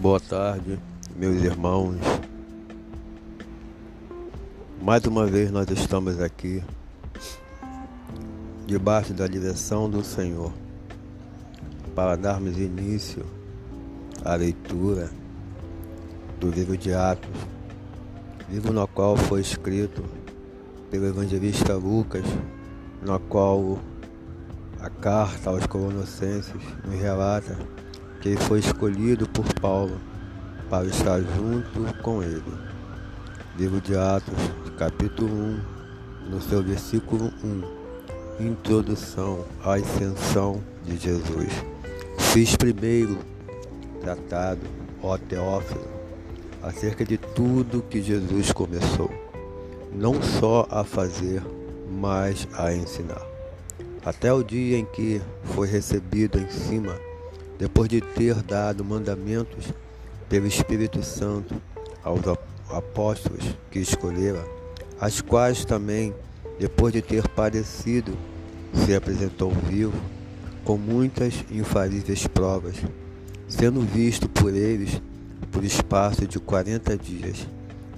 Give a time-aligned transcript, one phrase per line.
[0.00, 0.80] Boa tarde,
[1.14, 1.98] meus irmãos.
[4.80, 6.64] Mais uma vez nós estamos aqui,
[8.64, 10.54] debaixo da direção do Senhor,
[11.94, 13.26] para darmos início
[14.24, 15.10] à leitura
[16.40, 17.28] do livro de Atos,
[18.48, 20.02] livro no qual foi escrito
[20.90, 22.24] pelo evangelista Lucas,
[23.02, 23.78] no qual
[24.80, 26.54] a carta aos Colossenses
[26.86, 27.58] nos relata
[28.20, 29.98] que foi escolhido por Paulo
[30.68, 32.42] para estar junto com ele.
[33.58, 34.38] Livro de Atos,
[34.76, 35.60] capítulo 1,
[36.30, 41.50] no seu versículo 1, Introdução à Ascensão de Jesus.
[42.18, 43.18] Fiz primeiro
[44.02, 44.60] tratado,
[45.02, 45.88] ó Teófilo,
[46.62, 49.10] acerca de tudo que Jesus começou,
[49.92, 51.42] não só a fazer,
[51.90, 53.26] mas a ensinar.
[54.04, 55.20] Até o dia em que
[55.54, 57.09] foi recebido em cima
[57.60, 59.66] depois de ter dado mandamentos
[60.30, 61.60] pelo Espírito Santo
[62.02, 62.22] aos
[62.70, 64.42] apóstolos que escolhera,
[64.98, 66.14] as quais também,
[66.58, 68.16] depois de ter padecido,
[68.72, 69.92] se apresentou vivo,
[70.64, 72.76] com muitas infalíveis provas,
[73.46, 75.02] sendo visto por eles
[75.52, 77.46] por espaço de quarenta dias,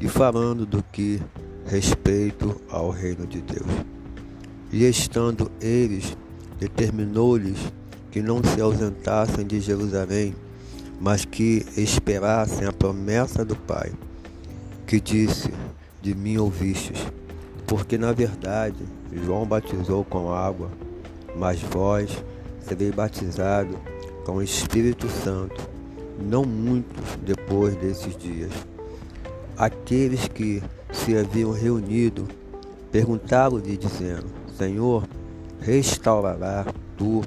[0.00, 1.22] e falando do que
[1.66, 3.70] respeito ao reino de Deus.
[4.72, 6.16] E estando eles,
[6.58, 7.58] determinou-lhes
[8.12, 10.34] que não se ausentassem de Jerusalém,
[11.00, 13.91] mas que esperassem a promessa do Pai,
[14.86, 15.50] que disse:
[16.00, 17.05] De mim ouvistes.
[17.66, 18.84] Porque na verdade
[19.24, 20.70] João batizou com água,
[21.34, 22.22] mas vós
[22.60, 23.77] sereis batizados
[24.27, 25.68] com o Espírito Santo,
[26.20, 28.52] não muito depois desses dias.
[29.56, 32.28] Aqueles que se haviam reunido
[32.90, 34.27] perguntaram-lhe, dizendo:
[34.58, 35.08] Senhor,
[35.60, 36.66] restaurará
[36.98, 37.22] tu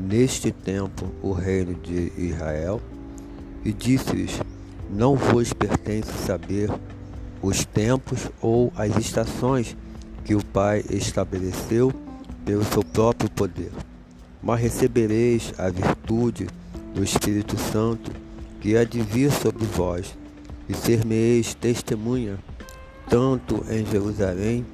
[0.00, 2.80] neste tempo o reino de Israel?
[3.64, 4.40] E disse-lhes:
[4.88, 6.70] Não vos pertence saber
[7.42, 9.76] os tempos ou as estações
[10.24, 11.92] que o Pai estabeleceu
[12.44, 13.70] pelo seu próprio poder,
[14.42, 16.46] mas recebereis a virtude
[16.94, 18.10] do Espírito Santo
[18.60, 20.16] que há de vir sobre vós,
[20.68, 22.38] e ser-me-eis testemunha,
[23.08, 24.64] tanto em Jerusalém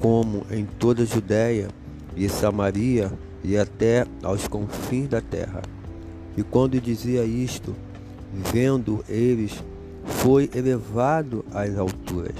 [0.00, 1.68] como em toda a Judéia
[2.16, 3.10] e Samaria
[3.42, 5.62] e até aos confins da terra.
[6.36, 7.74] E quando dizia isto,
[8.32, 9.62] vendo eles,
[10.04, 12.36] foi elevado às alturas,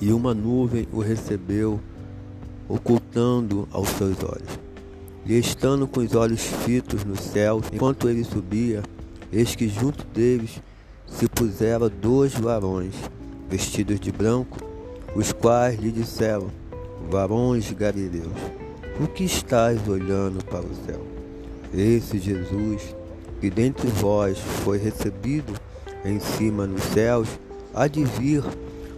[0.00, 1.80] e uma nuvem o recebeu,
[2.68, 4.58] ocultando aos seus olhos.
[5.26, 8.82] E estando com os olhos fitos no céu, enquanto ele subia,
[9.32, 10.62] eis que junto deles
[11.06, 12.94] se puseram dois varões,
[13.48, 14.58] vestidos de branco,
[15.14, 16.50] os quais lhe disseram,
[17.10, 18.32] varões galileus,
[18.96, 21.00] por que estás olhando para o céu?
[21.72, 22.94] Esse Jesus,
[23.40, 25.52] que dentre vós foi recebido
[26.04, 27.28] em cima nos céus,
[27.74, 28.44] há de vir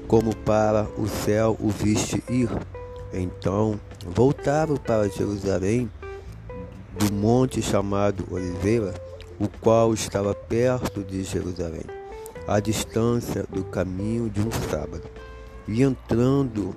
[0.07, 2.51] como para o céu o viste ir.
[3.13, 5.91] Então voltaram para Jerusalém
[6.99, 8.95] do monte chamado Oliveira,
[9.39, 11.85] o qual estava perto de Jerusalém,
[12.47, 15.03] à distância do caminho de um sábado.
[15.67, 16.75] E entrando,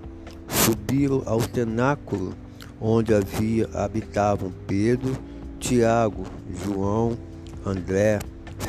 [0.47, 2.33] subiram ao cenáculo
[2.81, 5.17] onde havia habitavam Pedro,
[5.59, 6.23] Tiago,
[6.63, 7.17] João,
[7.65, 8.19] André,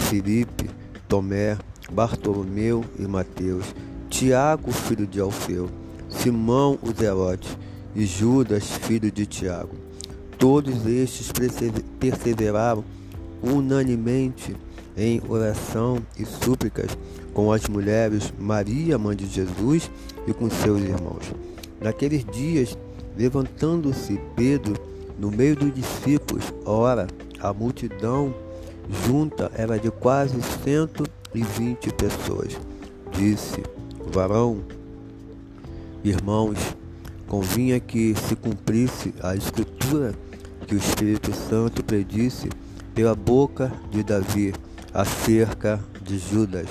[0.08, 0.68] Filipe,
[1.08, 1.56] Tomé,
[1.92, 3.74] Bartolomeu e Mateus,
[4.08, 5.68] Tiago, filho de Alfeu,
[6.08, 7.56] Simão o Zelote
[7.94, 9.76] e Judas, filho de Tiago.
[10.38, 11.30] Todos estes
[11.98, 12.84] perseveraram
[13.42, 14.56] unanimemente
[14.96, 16.96] em oração e súplicas
[17.32, 19.90] com as mulheres Maria, mãe de Jesus,
[20.26, 21.32] e com seus irmãos.
[21.80, 22.76] Naqueles dias,
[23.20, 24.74] Levantando-se Pedro
[25.18, 27.06] no meio dos discípulos, ora,
[27.38, 28.34] a multidão
[29.04, 31.04] junta era de quase cento
[31.34, 32.58] e vinte pessoas.
[33.12, 33.62] Disse,
[34.10, 34.62] varão,
[36.02, 36.56] irmãos,
[37.28, 40.14] convinha que se cumprisse a escritura
[40.66, 42.48] que o Espírito Santo predisse
[42.94, 44.54] pela boca de Davi
[44.94, 46.68] acerca de Judas,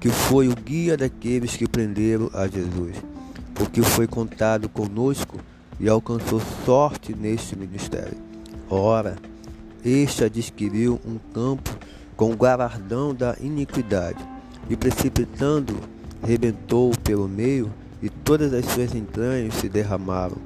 [0.00, 2.96] que foi o guia daqueles que prenderam a Jesus,
[3.54, 5.38] porque foi contado conosco
[5.78, 8.16] e alcançou sorte neste ministério.
[8.70, 9.16] Ora,
[9.84, 11.76] este adquiriu um campo
[12.16, 14.24] com o galardão da iniquidade,
[14.70, 15.74] e precipitando,
[16.22, 17.70] rebentou pelo meio,
[18.02, 20.36] e todas as suas entranhas se derramaram.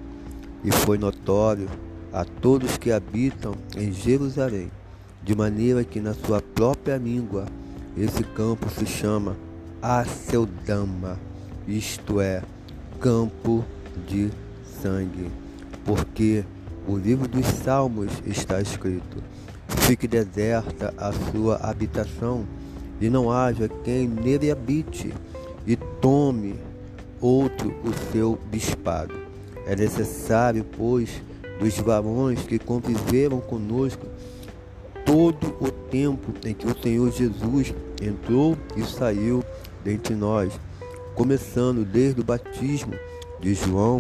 [0.65, 1.69] E foi notório
[2.13, 4.71] a todos que habitam em Jerusalém,
[5.23, 7.47] de maneira que na sua própria língua
[7.97, 9.37] esse campo se chama
[9.81, 11.19] Aceldama,
[11.67, 12.43] isto é,
[12.99, 13.65] campo
[14.09, 14.31] de
[14.83, 15.31] sangue,
[15.85, 16.45] porque
[16.87, 19.23] o livro dos Salmos está escrito:
[19.87, 22.47] Fique deserta a sua habitação,
[23.01, 25.13] e não haja quem nele habite,
[25.67, 26.57] e tome
[27.21, 29.15] outro o seu bispado.
[29.67, 31.23] É necessário, pois,
[31.61, 34.07] dos varões que conviveram conosco
[35.05, 39.43] todo o tempo em que o Senhor Jesus entrou e saiu
[39.85, 40.59] dentre nós,
[41.15, 42.95] começando desde o batismo
[43.41, 43.99] de João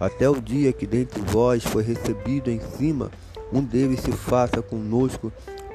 [0.00, 3.10] até o dia que dentre vós foi recebido em cima,
[3.52, 5.30] um deles se faça conosco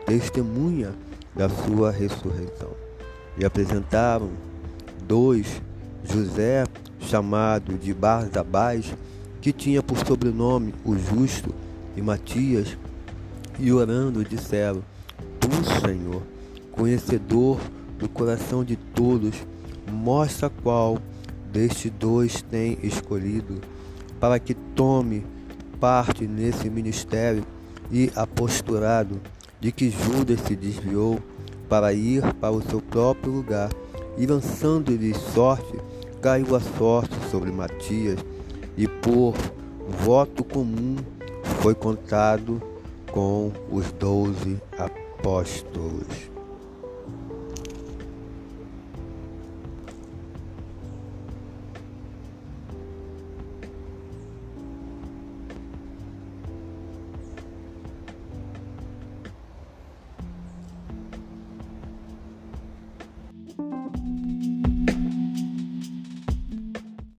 [0.06, 0.94] testemunha
[1.36, 2.72] da sua ressurreição.
[3.38, 4.32] E apresentaram
[5.08, 5.62] dois,
[6.04, 6.66] José,
[7.00, 8.96] chamado de Barzabás,
[9.42, 11.54] que tinha por sobrenome o Justo,
[11.96, 12.78] e Matias,
[13.60, 14.84] e orando disseram:
[15.40, 15.50] Tu,
[15.86, 16.22] Senhor,
[16.72, 17.60] conhecedor
[17.98, 19.36] do coração de todos,
[19.90, 20.98] mostra qual
[21.52, 23.62] destes dois tem escolhido,
[24.26, 25.24] para que tome
[25.80, 27.46] parte nesse ministério
[27.92, 29.22] e apostolado
[29.60, 31.20] de que Judas se desviou
[31.70, 33.70] para ir para o seu próprio lugar,
[34.18, 35.78] e lançando-lhe sorte,
[36.24, 38.18] caiu a sorte sobre Matias,
[38.76, 39.36] e por
[40.04, 40.96] voto comum
[41.62, 42.60] foi contado
[43.12, 46.35] com os doze apóstolos.